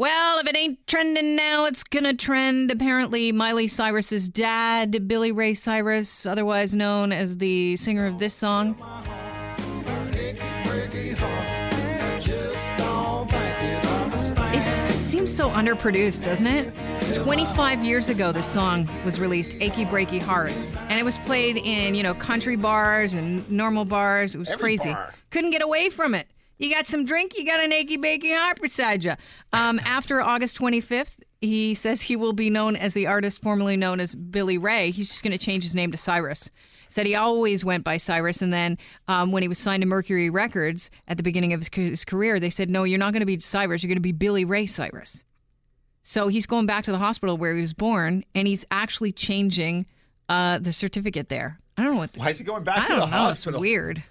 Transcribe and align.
Well, 0.00 0.38
if 0.38 0.46
it 0.46 0.56
ain't 0.56 0.86
trending 0.86 1.36
now, 1.36 1.66
it's 1.66 1.84
gonna 1.84 2.14
trend. 2.14 2.70
Apparently, 2.70 3.32
Miley 3.32 3.68
Cyrus's 3.68 4.30
dad, 4.30 5.06
Billy 5.06 5.30
Ray 5.30 5.52
Cyrus, 5.52 6.24
otherwise 6.24 6.74
known 6.74 7.12
as 7.12 7.36
the 7.36 7.76
singer 7.76 8.06
of 8.06 8.18
this 8.18 8.32
song, 8.32 8.76
it 14.54 15.00
seems 15.02 15.36
so 15.36 15.50
underproduced, 15.50 16.22
doesn't 16.22 16.46
it? 16.46 16.74
25 17.16 17.84
years 17.84 18.08
ago, 18.08 18.32
this 18.32 18.46
song 18.46 18.88
was 19.04 19.20
released, 19.20 19.54
"Achy 19.60 19.84
Breaky 19.84 20.22
Heart," 20.22 20.52
and 20.88 20.98
it 20.98 21.04
was 21.04 21.18
played 21.18 21.58
in 21.58 21.94
you 21.94 22.02
know 22.02 22.14
country 22.14 22.56
bars 22.56 23.12
and 23.12 23.46
normal 23.50 23.84
bars. 23.84 24.34
It 24.34 24.38
was 24.38 24.48
Every 24.48 24.78
crazy. 24.78 24.94
bar. 24.94 25.12
Couldn't 25.28 25.50
get 25.50 25.60
away 25.60 25.90
from 25.90 26.14
it. 26.14 26.26
You 26.60 26.70
got 26.70 26.86
some 26.86 27.06
drink, 27.06 27.38
you 27.38 27.44
got 27.46 27.58
an 27.60 27.72
achy 27.72 27.96
breaky 27.96 28.36
heart 28.36 28.60
beside 28.60 29.02
you. 29.02 29.14
Um, 29.54 29.78
after 29.84 30.20
August 30.20 30.58
25th, 30.58 31.14
he 31.40 31.74
says 31.74 32.02
he 32.02 32.16
will 32.16 32.34
be 32.34 32.50
known 32.50 32.76
as 32.76 32.92
the 32.92 33.06
artist 33.06 33.40
formerly 33.40 33.78
known 33.78 33.98
as 33.98 34.14
Billy 34.14 34.58
Ray. 34.58 34.90
He's 34.90 35.08
just 35.08 35.22
going 35.22 35.36
to 35.36 35.42
change 35.42 35.64
his 35.64 35.74
name 35.74 35.90
to 35.90 35.96
Cyrus. 35.96 36.50
Said 36.90 37.06
he 37.06 37.14
always 37.14 37.64
went 37.64 37.82
by 37.82 37.96
Cyrus, 37.96 38.42
and 38.42 38.52
then 38.52 38.76
um, 39.08 39.32
when 39.32 39.42
he 39.42 39.48
was 39.48 39.58
signed 39.58 39.80
to 39.82 39.86
Mercury 39.86 40.28
Records 40.28 40.90
at 41.08 41.16
the 41.16 41.22
beginning 41.22 41.54
of 41.54 41.60
his, 41.60 41.70
his 41.72 42.04
career, 42.04 42.38
they 42.38 42.50
said, 42.50 42.68
"No, 42.68 42.82
you're 42.82 42.98
not 42.98 43.12
going 43.12 43.20
to 43.20 43.26
be 43.26 43.38
Cyrus. 43.38 43.82
You're 43.82 43.88
going 43.88 43.96
to 43.96 44.00
be 44.02 44.10
Billy 44.12 44.44
Ray 44.44 44.66
Cyrus." 44.66 45.24
So 46.02 46.26
he's 46.26 46.46
going 46.46 46.66
back 46.66 46.82
to 46.84 46.90
the 46.92 46.98
hospital 46.98 47.36
where 47.36 47.54
he 47.54 47.60
was 47.60 47.74
born, 47.74 48.24
and 48.34 48.48
he's 48.48 48.64
actually 48.72 49.12
changing 49.12 49.86
uh, 50.28 50.58
the 50.58 50.72
certificate 50.72 51.28
there. 51.28 51.60
I 51.76 51.84
don't 51.84 51.92
know 51.92 51.98
what. 52.00 52.10
Why 52.16 52.30
is 52.30 52.38
he 52.38 52.44
going 52.44 52.64
back 52.64 52.78
I 52.78 52.82
to 52.82 52.88
don't 52.88 52.98
the 52.98 53.06
know. 53.06 53.12
hospital? 53.12 53.54
It's 53.54 53.60
weird. 53.60 54.02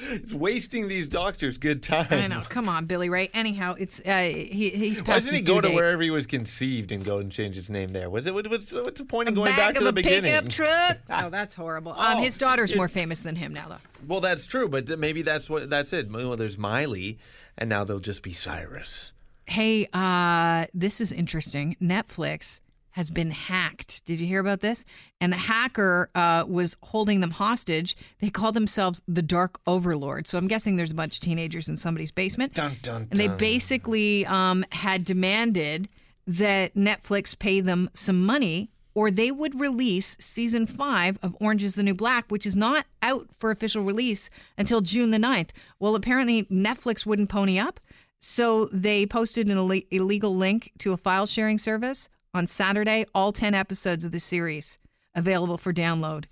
It's 0.00 0.32
wasting 0.32 0.86
these 0.88 1.08
doctors 1.08 1.58
good 1.58 1.82
time. 1.82 2.06
I 2.10 2.26
know. 2.28 2.42
Come 2.48 2.68
on, 2.68 2.86
Billy 2.86 3.08
Ray. 3.08 3.30
Anyhow, 3.34 3.74
it's 3.78 4.00
uh, 4.00 4.22
he, 4.22 4.70
he's 4.70 5.02
Why 5.02 5.14
doesn't 5.14 5.34
he 5.34 5.42
go 5.42 5.60
to 5.60 5.68
date. 5.68 5.74
wherever 5.74 6.00
he 6.02 6.10
was 6.10 6.26
conceived 6.26 6.92
and 6.92 7.04
go 7.04 7.18
and 7.18 7.32
change 7.32 7.56
his 7.56 7.68
name 7.68 7.90
there? 7.90 8.08
Was 8.08 8.26
it? 8.26 8.34
What, 8.34 8.48
what's, 8.48 8.72
what's 8.72 9.00
the 9.00 9.06
point 9.06 9.28
of 9.28 9.34
going 9.34 9.50
Back 9.50 9.56
back 9.58 9.74
to 9.74 9.78
of 9.80 9.84
the 9.84 9.90
a 9.90 9.92
beginning? 9.92 10.32
pickup 10.32 10.48
truck. 10.50 10.98
Oh, 11.10 11.30
that's 11.30 11.54
horrible. 11.54 11.92
Um, 11.98 12.18
Oh, 12.18 12.22
his 12.22 12.38
daughter's 12.38 12.74
more 12.76 12.88
famous 12.88 13.20
than 13.20 13.34
him 13.36 13.52
now, 13.52 13.68
though. 13.68 13.76
Well, 14.06 14.20
that's 14.20 14.46
true, 14.46 14.68
but 14.68 14.86
th- 14.86 14.98
maybe 14.98 15.22
that's 15.22 15.50
what 15.50 15.68
that's 15.68 15.92
it. 15.92 16.10
Well, 16.10 16.36
there's 16.36 16.56
Miley, 16.58 17.18
and 17.56 17.68
now 17.68 17.84
they'll 17.84 17.98
just 17.98 18.22
be 18.22 18.32
Cyrus. 18.32 19.12
Hey, 19.46 19.88
uh, 19.92 20.66
this 20.74 21.00
is 21.00 21.12
interesting. 21.12 21.76
Netflix 21.82 22.60
has 22.98 23.10
been 23.10 23.30
hacked. 23.30 24.04
Did 24.06 24.18
you 24.18 24.26
hear 24.26 24.40
about 24.40 24.58
this? 24.58 24.84
And 25.20 25.32
the 25.32 25.36
hacker 25.36 26.10
uh, 26.16 26.44
was 26.48 26.76
holding 26.82 27.20
them 27.20 27.30
hostage. 27.30 27.96
They 28.18 28.28
called 28.28 28.56
themselves 28.56 29.00
the 29.06 29.22
Dark 29.22 29.60
Overlord. 29.68 30.26
So 30.26 30.36
I'm 30.36 30.48
guessing 30.48 30.74
there's 30.74 30.90
a 30.90 30.96
bunch 30.96 31.14
of 31.14 31.20
teenagers 31.20 31.68
in 31.68 31.76
somebody's 31.76 32.10
basement. 32.10 32.54
Dun, 32.54 32.76
dun, 32.82 33.06
And 33.08 33.20
they 33.20 33.28
basically 33.28 34.26
um, 34.26 34.64
had 34.72 35.04
demanded 35.04 35.88
that 36.26 36.74
Netflix 36.74 37.38
pay 37.38 37.60
them 37.60 37.88
some 37.94 38.26
money 38.26 38.68
or 38.94 39.12
they 39.12 39.30
would 39.30 39.60
release 39.60 40.16
season 40.18 40.66
five 40.66 41.20
of 41.22 41.36
Orange 41.40 41.62
is 41.62 41.76
the 41.76 41.84
New 41.84 41.94
Black, 41.94 42.28
which 42.30 42.46
is 42.46 42.56
not 42.56 42.84
out 43.00 43.28
for 43.30 43.52
official 43.52 43.84
release 43.84 44.28
until 44.58 44.80
June 44.80 45.12
the 45.12 45.18
9th. 45.18 45.50
Well, 45.78 45.94
apparently 45.94 46.46
Netflix 46.46 47.06
wouldn't 47.06 47.28
pony 47.28 47.60
up. 47.60 47.78
So 48.18 48.64
they 48.72 49.06
posted 49.06 49.46
an 49.46 49.56
ille- 49.56 49.86
illegal 49.92 50.34
link 50.34 50.72
to 50.78 50.92
a 50.92 50.96
file 50.96 51.26
sharing 51.26 51.58
service 51.58 52.08
on 52.34 52.46
Saturday, 52.46 53.06
all 53.14 53.32
10 53.32 53.54
episodes 53.54 54.04
of 54.04 54.12
the 54.12 54.20
series 54.20 54.78
available 55.14 55.58
for 55.58 55.72
download. 55.72 56.24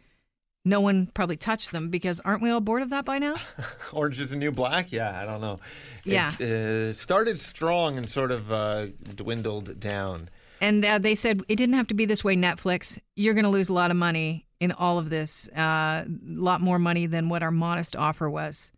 No 0.64 0.80
one 0.80 1.06
probably 1.14 1.36
touched 1.36 1.70
them 1.70 1.90
because 1.90 2.18
aren't 2.20 2.42
we 2.42 2.50
all 2.50 2.60
bored 2.60 2.82
of 2.82 2.90
that 2.90 3.04
by 3.04 3.18
now? 3.18 3.36
Orange 3.92 4.18
is 4.18 4.30
the 4.30 4.36
New 4.36 4.50
Black? 4.50 4.90
Yeah, 4.90 5.20
I 5.20 5.24
don't 5.24 5.40
know. 5.40 5.60
Yeah. 6.04 6.32
It 6.40 6.90
uh, 6.90 6.92
started 6.92 7.38
strong 7.38 7.98
and 7.98 8.08
sort 8.08 8.32
of 8.32 8.52
uh, 8.52 8.86
dwindled 9.14 9.78
down. 9.78 10.28
And 10.60 10.84
uh, 10.84 10.98
they 10.98 11.14
said 11.14 11.42
it 11.48 11.56
didn't 11.56 11.76
have 11.76 11.86
to 11.88 11.94
be 11.94 12.04
this 12.04 12.24
way, 12.24 12.34
Netflix. 12.34 12.98
You're 13.14 13.34
going 13.34 13.44
to 13.44 13.50
lose 13.50 13.68
a 13.68 13.74
lot 13.74 13.92
of 13.92 13.96
money 13.96 14.46
in 14.58 14.72
all 14.72 14.98
of 14.98 15.10
this, 15.10 15.48
a 15.54 15.60
uh, 15.60 16.04
lot 16.24 16.60
more 16.60 16.78
money 16.78 17.06
than 17.06 17.28
what 17.28 17.42
our 17.42 17.50
modest 17.50 17.94
offer 17.94 18.28
was. 18.28 18.72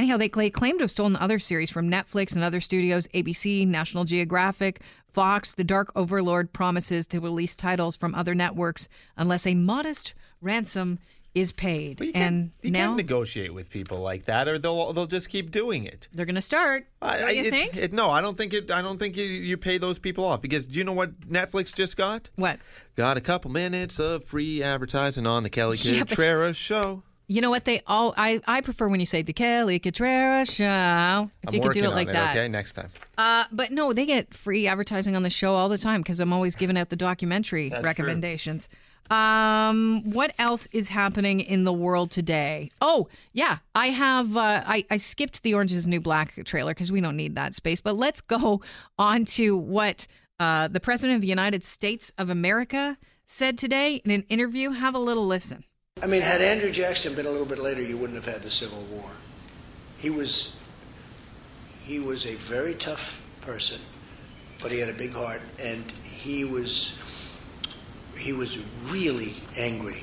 Anyhow, 0.00 0.16
they 0.16 0.30
cla- 0.30 0.48
claim 0.48 0.78
to 0.78 0.84
have 0.84 0.90
stolen 0.90 1.14
other 1.14 1.38
series 1.38 1.70
from 1.70 1.90
Netflix 1.90 2.32
and 2.34 2.42
other 2.42 2.58
studios, 2.62 3.06
ABC, 3.08 3.66
National 3.66 4.06
Geographic, 4.06 4.80
Fox. 5.12 5.52
The 5.52 5.62
Dark 5.62 5.92
Overlord 5.94 6.54
promises 6.54 7.04
to 7.08 7.20
release 7.20 7.54
titles 7.54 7.96
from 7.96 8.14
other 8.14 8.34
networks 8.34 8.88
unless 9.18 9.46
a 9.46 9.54
modest 9.54 10.14
ransom 10.40 11.00
is 11.34 11.52
paid. 11.52 11.98
But 11.98 12.06
you 12.06 12.12
and 12.14 12.50
you 12.62 12.70
now 12.70 12.86
can't 12.86 12.96
negotiate 12.96 13.52
with 13.52 13.68
people 13.68 13.98
like 14.00 14.24
that, 14.24 14.48
or 14.48 14.58
they'll 14.58 14.94
they'll 14.94 15.04
just 15.06 15.28
keep 15.28 15.50
doing 15.50 15.84
it. 15.84 16.08
they're 16.14 16.24
going 16.24 16.34
to 16.34 16.40
start. 16.40 16.86
I, 17.02 17.18
Don't 17.18 17.28
I- 17.28 17.32
you 17.32 17.50
think? 17.50 17.76
It, 17.76 17.92
no, 17.92 18.08
I 18.10 18.22
don't 18.22 18.38
think 18.38 18.54
it. 18.54 18.70
I 18.70 18.80
don't 18.80 18.96
think 18.96 19.18
you, 19.18 19.24
you 19.26 19.58
pay 19.58 19.76
those 19.76 19.98
people 19.98 20.24
off 20.24 20.40
because 20.40 20.66
do 20.66 20.78
you 20.78 20.84
know 20.84 20.94
what 20.94 21.20
Netflix 21.28 21.74
just 21.74 21.98
got? 21.98 22.30
what? 22.36 22.58
Got 22.96 23.18
a 23.18 23.20
couple 23.20 23.50
minutes 23.50 24.00
of 24.00 24.24
free 24.24 24.62
advertising 24.62 25.26
on 25.26 25.42
the 25.42 25.50
Kelly 25.50 25.76
Yeah, 25.82 25.98
Contreras 25.98 26.56
show. 26.56 27.02
You 27.30 27.40
know 27.40 27.50
what? 27.50 27.64
They 27.64 27.80
all. 27.86 28.12
I, 28.16 28.40
I 28.48 28.60
prefer 28.60 28.88
when 28.88 28.98
you 28.98 29.06
say 29.06 29.22
the 29.22 29.32
Kelly 29.32 29.78
Contreras 29.78 30.52
show. 30.52 31.30
If 31.44 31.48
I'm 31.48 31.54
you 31.54 31.60
could 31.60 31.74
do 31.74 31.84
it 31.84 31.90
like 31.90 32.08
it. 32.08 32.12
that. 32.12 32.30
Okay, 32.30 32.48
next 32.48 32.72
time. 32.72 32.90
Uh, 33.16 33.44
but 33.52 33.70
no, 33.70 33.92
they 33.92 34.04
get 34.04 34.34
free 34.34 34.66
advertising 34.66 35.14
on 35.14 35.22
the 35.22 35.30
show 35.30 35.54
all 35.54 35.68
the 35.68 35.78
time 35.78 36.00
because 36.00 36.18
I'm 36.18 36.32
always 36.32 36.56
giving 36.56 36.76
out 36.76 36.88
the 36.88 36.96
documentary 36.96 37.68
That's 37.68 37.84
recommendations. 37.84 38.68
Um, 39.10 40.02
what 40.10 40.34
else 40.40 40.66
is 40.72 40.88
happening 40.88 41.38
in 41.38 41.62
the 41.62 41.72
world 41.72 42.10
today? 42.10 42.72
Oh, 42.80 43.06
yeah, 43.32 43.58
I 43.76 43.90
have. 43.90 44.36
Uh, 44.36 44.64
I, 44.66 44.84
I 44.90 44.96
skipped 44.96 45.44
the 45.44 45.54
Orange 45.54 45.72
is 45.72 45.84
the 45.84 45.90
New 45.90 46.00
Black 46.00 46.34
trailer 46.44 46.72
because 46.72 46.90
we 46.90 47.00
don't 47.00 47.16
need 47.16 47.36
that 47.36 47.54
space. 47.54 47.80
But 47.80 47.96
let's 47.96 48.20
go 48.20 48.60
on 48.98 49.24
to 49.26 49.56
what 49.56 50.08
uh, 50.40 50.66
the 50.66 50.80
President 50.80 51.14
of 51.14 51.20
the 51.20 51.28
United 51.28 51.62
States 51.62 52.10
of 52.18 52.28
America 52.28 52.98
said 53.24 53.56
today 53.56 54.02
in 54.04 54.10
an 54.10 54.24
interview. 54.28 54.70
Have 54.72 54.96
a 54.96 54.98
little 54.98 55.28
listen. 55.28 55.62
I 56.02 56.06
mean, 56.06 56.22
had 56.22 56.40
Andrew 56.40 56.70
Jackson 56.70 57.14
been 57.14 57.26
a 57.26 57.30
little 57.30 57.46
bit 57.46 57.58
later, 57.58 57.82
you 57.82 57.98
wouldn't 57.98 58.22
have 58.22 58.32
had 58.32 58.42
the 58.42 58.50
Civil 58.50 58.82
War. 58.90 59.10
He 59.98 60.08
was 60.08 60.56
he 61.80 61.98
was 61.98 62.24
a 62.26 62.34
very 62.36 62.74
tough 62.74 63.22
person, 63.40 63.80
but 64.62 64.70
he 64.70 64.78
had 64.78 64.88
a 64.88 64.94
big 64.94 65.12
heart, 65.12 65.42
and 65.62 65.84
he 66.02 66.44
was 66.44 66.94
he 68.16 68.32
was 68.32 68.62
really 68.90 69.32
angry 69.58 70.02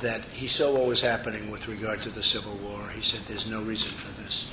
that 0.00 0.24
he 0.26 0.46
saw 0.46 0.72
what 0.72 0.86
was 0.86 1.00
happening 1.00 1.50
with 1.50 1.68
regard 1.68 2.02
to 2.02 2.10
the 2.10 2.22
Civil 2.22 2.54
War. 2.56 2.88
He 2.94 3.00
said, 3.00 3.20
"There's 3.26 3.48
no 3.48 3.62
reason 3.62 3.90
for 3.90 4.12
this." 4.20 4.48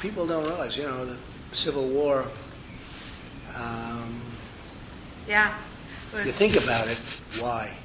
People 0.00 0.26
don't 0.26 0.44
realize, 0.44 0.76
you 0.76 0.84
know, 0.84 1.06
the 1.06 1.18
Civil 1.52 1.88
War. 1.88 2.26
Um, 3.58 4.20
Yeah. 5.28 5.54
You 6.12 6.24
think 6.24 6.56
about 6.56 6.88
it, 6.88 6.98
why? 7.40 7.78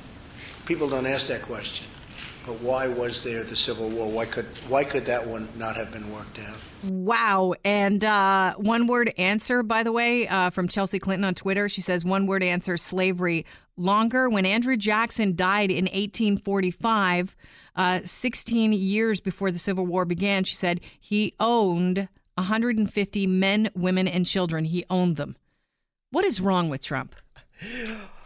People 0.67 0.89
don't 0.89 1.05
ask 1.05 1.29
that 1.29 1.41
question. 1.41 1.87
But 2.45 2.61
why 2.61 2.87
was 2.87 3.23
there 3.23 3.43
the 3.43 3.55
Civil 3.55 3.89
War? 3.89 4.09
Why 4.09 4.25
could 4.25 4.45
why 4.67 4.83
could 4.83 5.05
that 5.05 5.25
one 5.25 5.47
not 5.57 5.75
have 5.75 5.91
been 5.91 6.11
worked 6.13 6.39
out? 6.39 6.57
Wow. 6.83 7.55
And 7.65 8.03
uh, 8.03 8.53
one 8.55 8.87
word 8.87 9.13
answer, 9.17 9.63
by 9.63 9.83
the 9.83 9.91
way, 9.91 10.27
uh, 10.27 10.49
from 10.49 10.67
Chelsea 10.67 10.99
Clinton 10.99 11.25
on 11.25 11.35
Twitter. 11.35 11.67
She 11.67 11.81
says, 11.81 12.05
one 12.05 12.25
word 12.25 12.43
answer 12.43 12.77
slavery 12.77 13.45
longer. 13.75 14.29
When 14.29 14.45
Andrew 14.45 14.77
Jackson 14.77 15.35
died 15.35 15.71
in 15.71 15.85
1845, 15.85 17.35
uh, 17.75 17.99
16 18.03 18.73
years 18.73 19.19
before 19.19 19.51
the 19.51 19.59
Civil 19.59 19.85
War 19.85 20.05
began, 20.05 20.43
she 20.43 20.55
said 20.55 20.81
he 20.99 21.33
owned 21.39 22.07
150 22.35 23.27
men, 23.27 23.69
women, 23.73 24.07
and 24.07 24.25
children. 24.25 24.65
He 24.65 24.85
owned 24.89 25.15
them. 25.15 25.35
What 26.11 26.25
is 26.25 26.39
wrong 26.39 26.69
with 26.69 26.81
Trump? 26.81 27.15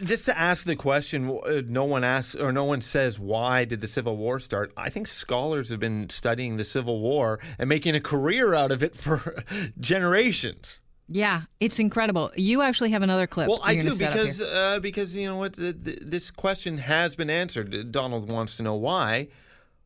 I, 0.00 0.04
just 0.04 0.24
to 0.26 0.38
ask 0.38 0.64
the 0.64 0.76
question, 0.76 1.38
uh, 1.44 1.62
no 1.66 1.84
one 1.84 2.04
asks 2.04 2.34
or 2.34 2.52
no 2.52 2.64
one 2.64 2.80
says 2.80 3.18
why 3.18 3.64
did 3.64 3.80
the 3.80 3.86
Civil 3.86 4.16
War 4.16 4.40
start. 4.40 4.72
I 4.76 4.90
think 4.90 5.06
scholars 5.06 5.70
have 5.70 5.80
been 5.80 6.10
studying 6.10 6.56
the 6.56 6.64
Civil 6.64 7.00
War 7.00 7.38
and 7.58 7.68
making 7.68 7.94
a 7.94 8.00
career 8.00 8.54
out 8.54 8.72
of 8.72 8.82
it 8.82 8.94
for 8.94 9.42
generations. 9.80 10.80
Yeah, 11.12 11.42
it's 11.58 11.80
incredible. 11.80 12.30
You 12.36 12.62
actually 12.62 12.90
have 12.90 13.02
another 13.02 13.26
clip. 13.26 13.48
Well, 13.48 13.60
I 13.64 13.74
do 13.74 13.90
set 13.90 14.12
up 14.12 14.14
here. 14.14 14.24
because 14.24 14.40
uh, 14.40 14.78
because 14.80 15.16
you 15.16 15.26
know 15.26 15.36
what 15.36 15.54
the, 15.54 15.72
the, 15.72 15.98
this 16.00 16.30
question 16.30 16.78
has 16.78 17.16
been 17.16 17.28
answered. 17.28 17.90
Donald 17.90 18.30
wants 18.30 18.56
to 18.58 18.62
know 18.62 18.76
why. 18.76 19.26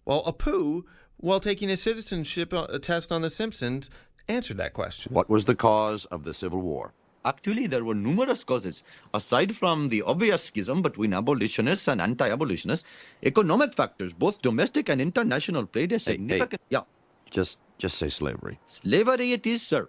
Well, 0.05 0.23
Apu, 0.25 0.83
while 1.17 1.41
taking 1.41 1.71
a 1.71 1.79
citizenship 1.79 2.53
uh, 2.53 2.79
test 2.79 3.11
on 3.11 3.23
The 3.23 3.31
Simpsons, 3.31 3.89
answered 4.29 4.59
that 4.59 4.75
question. 4.75 5.15
What 5.15 5.31
was 5.31 5.47
the 5.47 5.55
cause 5.55 6.05
of 6.07 6.25
the 6.25 6.35
Civil 6.35 6.61
War? 6.61 6.93
Actually, 7.25 7.67
there 7.67 7.85
were 7.85 7.95
numerous 7.95 8.45
causes. 8.45 8.83
Aside 9.15 9.57
from 9.57 9.89
the 9.89 10.03
obvious 10.03 10.45
schism 10.45 10.83
between 10.83 11.15
abolitionists 11.15 11.89
and 11.89 12.01
anti 12.01 12.31
abolitionists, 12.31 12.85
economic 13.23 13.75
factors, 13.75 14.13
both 14.13 14.43
domestic 14.43 14.89
and 14.89 15.01
international, 15.01 15.67
played 15.67 15.93
a 15.93 15.95
hey. 15.95 15.99
significant. 15.99 16.61
Yeah. 16.69 16.83
Just 17.31 17.59
just 17.79 17.99
say 17.99 18.09
slavery. 18.09 18.61
Slavery 18.69 19.33
it 19.33 19.47
is, 19.47 19.63
sir. 19.63 19.89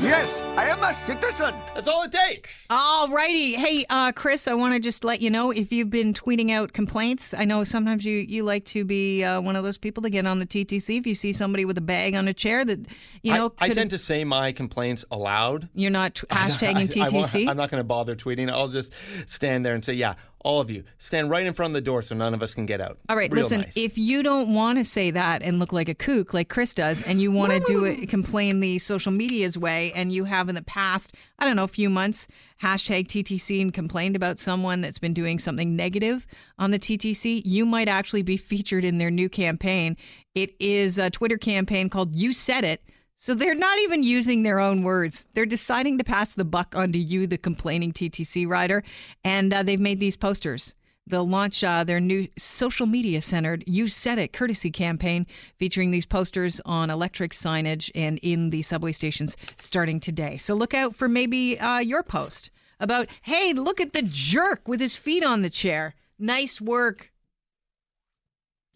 Yes, 0.00 0.40
I 0.56 0.64
am 0.66 0.82
a 0.82 0.92
citizen. 0.92 1.54
That's 1.74 1.86
all 1.86 2.02
it 2.02 2.12
takes. 2.12 2.66
All 2.70 3.08
righty. 3.10 3.54
Hey, 3.54 3.84
uh, 3.90 4.10
Chris, 4.12 4.48
I 4.48 4.54
want 4.54 4.74
to 4.74 4.80
just 4.80 5.04
let 5.04 5.20
you 5.20 5.30
know 5.30 5.50
if 5.50 5.70
you've 5.72 5.90
been 5.90 6.14
tweeting 6.14 6.50
out 6.50 6.72
complaints. 6.72 7.32
I 7.34 7.44
know 7.44 7.62
sometimes 7.64 8.04
you, 8.04 8.14
you 8.18 8.42
like 8.44 8.64
to 8.66 8.84
be 8.84 9.22
uh, 9.24 9.40
one 9.40 9.54
of 9.56 9.64
those 9.64 9.78
people 9.78 10.02
to 10.04 10.10
get 10.10 10.26
on 10.26 10.38
the 10.40 10.46
TTC 10.46 10.98
if 10.98 11.06
you 11.06 11.14
see 11.14 11.32
somebody 11.32 11.64
with 11.64 11.78
a 11.78 11.82
bag 11.82 12.14
on 12.14 12.26
a 12.26 12.34
chair 12.34 12.64
that, 12.64 12.86
you 13.22 13.32
know, 13.32 13.52
I, 13.58 13.66
I 13.66 13.68
tend 13.70 13.90
to 13.90 13.98
say 13.98 14.24
my 14.24 14.52
complaints 14.52 15.04
aloud. 15.10 15.68
you're 15.74 15.90
not 15.90 16.16
t- 16.16 16.26
hashtagging 16.30 16.96
I- 17.02 17.06
I 17.06 17.08
won't- 17.10 17.26
TTC. 17.26 17.48
I'm 17.48 17.56
not 17.56 17.70
going 17.70 17.80
to 17.80 17.84
bother 17.84 18.16
tweeting. 18.16 18.50
I'll 18.50 18.68
just 18.68 18.92
stand 19.26 19.64
there 19.64 19.74
and 19.74 19.84
say, 19.84 19.92
yeah, 19.94 20.14
all 20.48 20.62
of 20.62 20.70
you, 20.70 20.82
stand 20.96 21.28
right 21.28 21.44
in 21.44 21.52
front 21.52 21.72
of 21.72 21.74
the 21.74 21.82
door 21.82 22.00
so 22.00 22.14
none 22.14 22.32
of 22.32 22.42
us 22.42 22.54
can 22.54 22.64
get 22.64 22.80
out. 22.80 22.96
All 23.10 23.16
right, 23.16 23.30
Real 23.30 23.42
listen, 23.42 23.60
nice. 23.60 23.76
if 23.76 23.98
you 23.98 24.22
don't 24.22 24.54
want 24.54 24.78
to 24.78 24.84
say 24.84 25.10
that 25.10 25.42
and 25.42 25.58
look 25.58 25.74
like 25.74 25.90
a 25.90 25.94
kook 25.94 26.32
like 26.32 26.48
Chris 26.48 26.72
does, 26.72 27.02
and 27.02 27.20
you 27.20 27.30
want 27.30 27.52
to 27.52 27.60
do 27.70 27.84
it, 27.84 28.08
complain 28.08 28.60
the 28.60 28.78
social 28.78 29.12
media's 29.12 29.58
way, 29.58 29.92
and 29.92 30.10
you 30.10 30.24
have 30.24 30.48
in 30.48 30.54
the 30.54 30.62
past, 30.62 31.12
I 31.38 31.44
don't 31.44 31.54
know, 31.54 31.64
a 31.64 31.68
few 31.68 31.90
months, 31.90 32.28
hashtag 32.62 33.08
TTC 33.08 33.60
and 33.60 33.74
complained 33.74 34.16
about 34.16 34.38
someone 34.38 34.80
that's 34.80 34.98
been 34.98 35.12
doing 35.12 35.38
something 35.38 35.76
negative 35.76 36.26
on 36.58 36.70
the 36.70 36.78
TTC, 36.78 37.42
you 37.44 37.66
might 37.66 37.88
actually 37.88 38.22
be 38.22 38.36
featured 38.38 38.84
in 38.84 38.96
their 38.96 39.10
new 39.10 39.28
campaign. 39.28 39.98
It 40.34 40.56
is 40.58 40.98
a 40.98 41.10
Twitter 41.10 41.36
campaign 41.36 41.90
called 41.90 42.16
You 42.16 42.32
Said 42.32 42.64
It. 42.64 42.82
So 43.20 43.34
they're 43.34 43.56
not 43.56 43.80
even 43.80 44.04
using 44.04 44.44
their 44.44 44.60
own 44.60 44.84
words. 44.84 45.26
They're 45.34 45.44
deciding 45.44 45.98
to 45.98 46.04
pass 46.04 46.34
the 46.34 46.44
buck 46.44 46.76
onto 46.76 47.00
you, 47.00 47.26
the 47.26 47.36
complaining 47.36 47.92
TTC 47.92 48.46
rider, 48.46 48.84
and 49.24 49.52
uh, 49.52 49.64
they've 49.64 49.80
made 49.80 49.98
these 49.98 50.16
posters. 50.16 50.76
They'll 51.04 51.28
launch 51.28 51.64
uh, 51.64 51.82
their 51.82 51.98
new 51.98 52.28
social 52.38 52.86
media 52.86 53.20
centered 53.20 53.64
You 53.66 53.88
Said 53.88 54.18
It 54.18 54.32
courtesy 54.32 54.70
campaign 54.70 55.26
featuring 55.56 55.90
these 55.90 56.06
posters 56.06 56.60
on 56.64 56.90
electric 56.90 57.32
signage 57.32 57.90
and 57.92 58.20
in 58.22 58.50
the 58.50 58.62
subway 58.62 58.92
stations 58.92 59.36
starting 59.56 59.98
today. 59.98 60.36
So 60.36 60.54
look 60.54 60.72
out 60.72 60.94
for 60.94 61.08
maybe 61.08 61.58
uh, 61.58 61.78
your 61.78 62.04
post 62.04 62.52
about, 62.78 63.08
hey, 63.22 63.52
look 63.52 63.80
at 63.80 63.94
the 63.94 64.02
jerk 64.02 64.68
with 64.68 64.78
his 64.78 64.94
feet 64.94 65.24
on 65.24 65.42
the 65.42 65.50
chair. 65.50 65.96
Nice 66.20 66.60
work. 66.60 67.10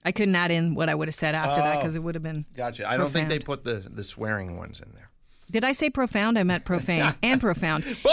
I 0.05 0.13
couldn't 0.13 0.35
add 0.35 0.51
in 0.51 0.75
what 0.75 0.89
I 0.89 0.95
would 0.95 1.09
have 1.09 1.15
said 1.15 1.35
after 1.35 1.61
that 1.61 1.77
Oh. 1.77 1.79
because 1.81 1.95
it 1.95 2.03
would 2.03 2.15
have 2.15 2.23
been. 2.23 2.45
Gotcha. 2.57 2.89
I 2.91 2.97
don't 2.97 3.11
think 3.11 3.29
they 3.29 3.39
put 3.39 3.65
the, 3.65 3.75
the 3.89 4.03
swearing 4.05 4.57
ones 4.57 4.81
in 4.81 4.93
there. 4.95 5.11
Did 5.51 5.65
I 5.65 5.73
say 5.73 5.91
profound? 5.91 6.39
I 6.39 6.45
meant 6.45 6.65
profane 6.65 7.15
and 7.23 7.41
profound. 7.41 7.85
Whoa! 7.85 8.13